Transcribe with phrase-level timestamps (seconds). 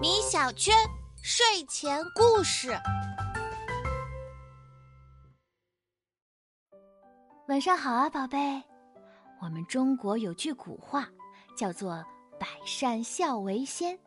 [0.00, 0.74] 米小圈
[1.22, 2.70] 睡前故事。
[7.48, 8.62] 晚上好啊，宝贝。
[9.40, 11.08] 我们中国有句古话，
[11.56, 12.04] 叫做
[12.40, 13.98] “百善孝为先”，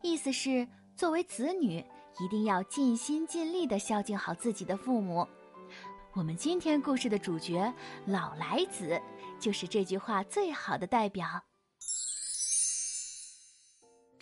[0.00, 1.84] 意思是作为子女
[2.20, 5.26] 一定要尽心尽力的孝敬好自己的父母。
[6.14, 7.72] 我们今天故事的主角
[8.06, 9.00] 老来子，
[9.38, 11.42] 就是这句话最好的代表。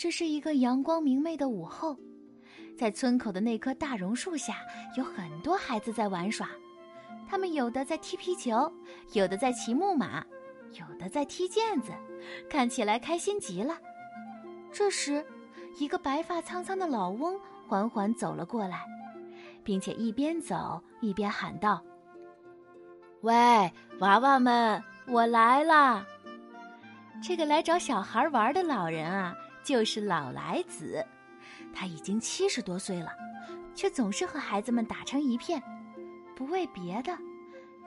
[0.01, 1.95] 这是一个阳光明媚的午后，
[2.75, 4.57] 在村口的那棵大榕树下，
[4.97, 6.49] 有很多孩子在玩耍。
[7.29, 8.73] 他们有的在踢皮球，
[9.13, 10.25] 有的在骑木马，
[10.73, 11.93] 有的在踢毽子，
[12.49, 13.77] 看起来开心极了。
[14.73, 15.23] 这时，
[15.79, 18.87] 一个白发苍苍的老翁缓缓走了过来，
[19.63, 21.79] 并且一边走一边喊道
[23.21, 26.07] ：“喂，娃娃们，我来啦！”
[27.23, 29.37] 这个来找小孩玩的老人啊。
[29.63, 31.05] 就是老来子，
[31.73, 33.11] 他已经七十多岁了，
[33.75, 35.63] 却总是和孩子们打成一片，
[36.35, 37.17] 不为别的，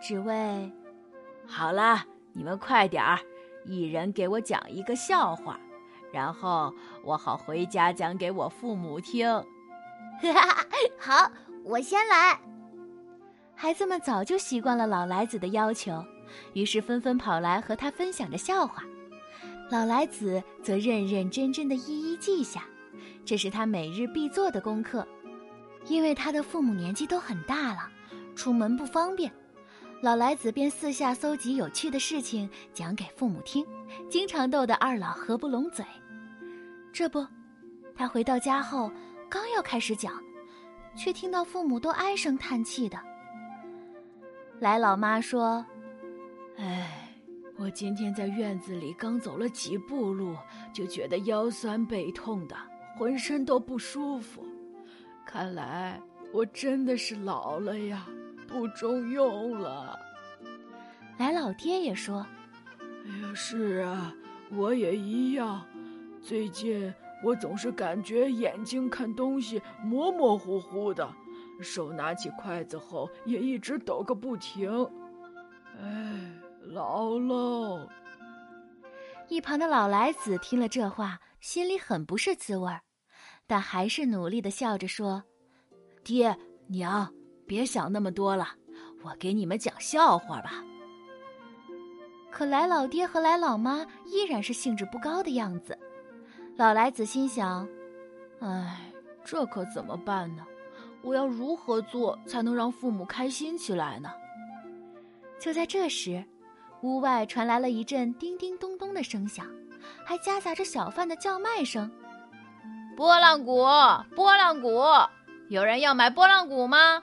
[0.02, 0.72] 只为……
[1.46, 3.20] 好了，你们快点儿，
[3.66, 5.60] 一人给我讲一个笑话，
[6.12, 9.28] 然后我好回家讲给我父母听。
[10.98, 11.30] 好，
[11.66, 12.40] 我先来。
[13.56, 16.04] 孩子们早就习惯了老来子的要求，
[16.54, 18.84] 于是纷纷跑来和他分享着笑话。
[19.74, 22.64] 老来子则认认真真的一一记下，
[23.26, 25.04] 这是他每日必做的功课。
[25.88, 27.90] 因为他的父母年纪都很大了，
[28.36, 29.34] 出门不方便，
[30.04, 33.66] 老来子便四下搜集有趣的事情讲给父母听，
[34.12, 35.84] 经常逗得二老合不拢嘴。
[36.94, 37.26] 这不，
[37.96, 38.92] 他回到家后，
[39.28, 40.14] 刚要开始讲，
[40.96, 43.00] 却听到父母都唉声叹气的。
[44.60, 45.66] 来老妈说
[46.62, 47.00] ：“哎。”
[47.56, 50.36] 我今天在院子里刚走了几步路，
[50.74, 52.56] 就觉得腰酸背痛的，
[52.98, 54.44] 浑身都不舒服。
[55.26, 56.02] 看来
[56.32, 58.08] 我真的是老了呀，
[58.48, 59.98] 不中用了。
[61.18, 62.26] 来老爹也说
[62.82, 64.14] ：“哎呀，是啊，
[64.52, 65.64] 我也一样。
[66.22, 66.92] 最近
[67.24, 71.08] 我总是感觉眼睛看东西模模糊糊的，
[71.62, 74.90] 手拿起筷子后也一直抖个不停。
[75.80, 76.32] 哎。”
[76.66, 77.90] 老喽！
[79.28, 82.82] 一旁的老来子听了这话，心里很不是滋味儿，
[83.46, 85.24] 但还是努力的笑着说
[86.04, 86.36] ：“爹
[86.68, 87.12] 娘，
[87.46, 88.48] 别想那么多了，
[89.04, 90.64] 我给你们讲笑话吧。”
[92.32, 95.78] 可来老爹和来老妈依然是兴致不高的样子。
[96.56, 97.68] 老来子心想
[98.40, 98.92] ：“哎，
[99.24, 100.46] 这可怎么办呢？
[101.02, 104.10] 我要如何做才能让父母开心起来呢？”
[105.40, 106.24] 就在这时。
[106.84, 109.48] 屋外传来了一阵叮叮咚咚的声响，
[110.06, 111.90] 还夹杂着小贩的叫卖声。
[112.98, 113.66] 拨浪鼓，
[114.14, 114.84] 拨浪鼓，
[115.48, 117.02] 有人要买拨浪鼓吗？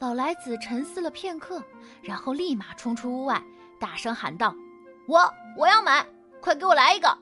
[0.00, 1.62] 老来子沉思了片刻，
[2.02, 3.40] 然后立马冲出屋外，
[3.78, 4.52] 大声喊道
[5.06, 6.04] ：“我我要买，
[6.40, 7.16] 快给我来一个！”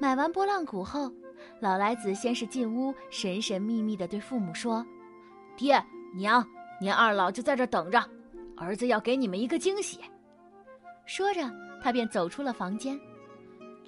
[0.00, 1.12] 买完拨浪鼓后，
[1.60, 4.84] 老来子先是进屋，神神秘秘地对父母说
[5.58, 5.84] ：“爹
[6.16, 6.42] 娘，
[6.80, 8.02] 您二老就在这等着，
[8.56, 10.00] 儿子要给你们一个惊喜。”
[11.06, 11.50] 说着，
[11.82, 12.98] 他便走出了房间。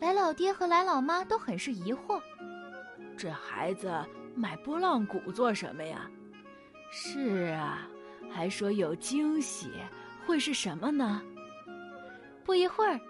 [0.00, 2.20] 来老爹和来老妈都很是疑惑：
[3.16, 3.90] 这孩子
[4.34, 6.10] 买拨浪鼓做什么呀？
[6.90, 7.88] 是啊，
[8.30, 9.70] 还说有惊喜，
[10.26, 11.22] 会是什么呢？
[12.44, 13.00] 不一会儿，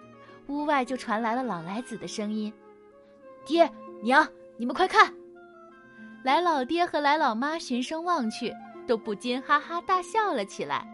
[0.47, 2.53] 屋外就传来了老来子的声音
[3.45, 3.69] ：“爹
[4.01, 4.25] 娘，
[4.57, 5.13] 你们快看！”
[6.23, 8.53] 来老爹和来老妈循声望去，
[8.87, 10.87] 都不禁哈哈大笑了起来。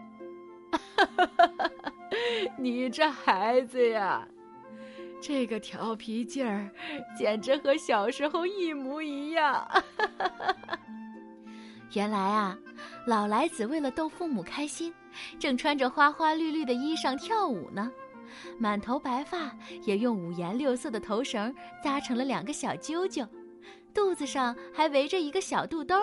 [0.72, 1.92] 哈哈哈哈哈！
[2.58, 4.26] 你这孩子呀，
[5.20, 6.70] 这个调皮劲儿，
[7.16, 9.66] 简直和小时候一模一样。
[11.94, 12.58] 原来啊，
[13.06, 14.92] 老来子为了逗父母开心，
[15.38, 17.90] 正穿着花花绿绿的衣裳跳舞呢，
[18.58, 19.52] 满头白发
[19.84, 21.54] 也用五颜六色的头绳
[21.84, 23.28] 扎成了两个小揪揪，
[23.92, 25.96] 肚子上还围着一个小肚兜。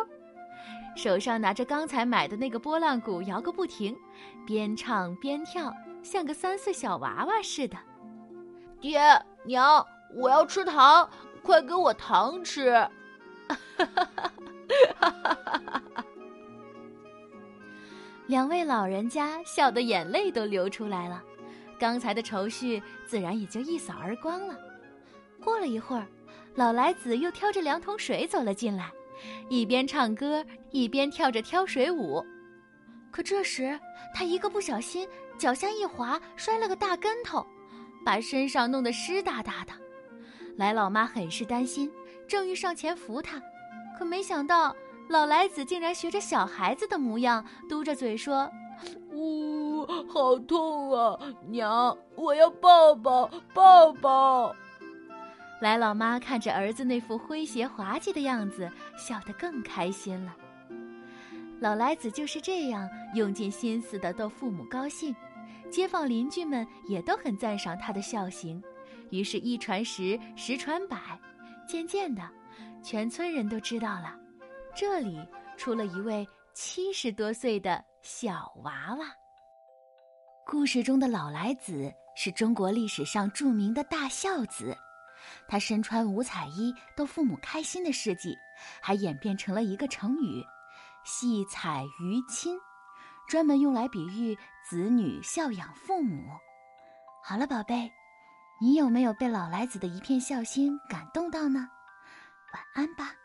[0.95, 3.97] 手上拿着刚才买的那个拨浪鼓，摇个不停，
[4.45, 5.73] 边唱边跳，
[6.03, 7.77] 像个三岁小娃娃似的。
[8.81, 8.99] 爹
[9.45, 9.85] 娘，
[10.15, 11.09] 我要吃糖，
[11.43, 12.71] 快给我糖吃！
[13.47, 14.09] 哈哈哈
[14.95, 16.05] 哈哈哈！
[18.27, 21.21] 两位老人家笑得眼泪都流出来了，
[21.79, 24.55] 刚才的愁绪自然也就一扫而光了。
[25.43, 26.07] 过了一会儿，
[26.55, 28.91] 老来子又挑着两桶水走了进来。
[29.49, 32.25] 一边唱歌一边跳着挑水舞，
[33.11, 33.77] 可这时
[34.13, 35.05] 他一个不小心，
[35.39, 37.47] 脚下一滑，摔了个大跟头，
[38.05, 39.71] 把身上弄得湿哒哒的。
[40.57, 41.89] 来老妈很是担心，
[42.27, 43.41] 正欲上前扶他，
[43.97, 44.75] 可没想到
[45.07, 48.51] 老来子竟然学着小孩子的模样，嘟着嘴说
[49.15, 51.17] ：“呜，好痛啊！
[51.47, 54.53] 娘，我要抱抱抱抱。”
[55.61, 60.35] 来老妈看着儿子那副诙谐滑稽的样子，笑得更开心了。
[61.61, 65.13] 老来子就是这样用尽心思的逗父母高兴，
[65.69, 68.61] 街坊邻居们也都很赞赏他的孝行，
[69.11, 70.97] 于是，一传十，十传百，
[71.67, 72.27] 渐渐的，
[72.83, 74.17] 全村人都知道了，
[74.75, 75.19] 这里
[75.57, 79.05] 出了一位七十多岁的小娃娃。
[80.45, 84.75] 故事中的老来子是中国历史上著名的大孝子。
[85.47, 88.35] 他身穿五彩衣逗父母开心的事迹，
[88.81, 90.43] 还演变成了一个成语
[91.05, 92.57] “戏彩于亲”，
[93.27, 94.35] 专门用来比喻
[94.69, 96.29] 子女孝养父母。
[97.23, 97.91] 好了，宝贝，
[98.61, 101.67] 你有没有被老来子的一片孝心感动到呢？
[102.53, 103.18] 晚安吧。